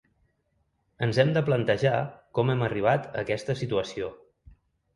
[1.07, 1.93] Ens hem de plantejar
[2.39, 4.13] com hem arribat a aquesta situació.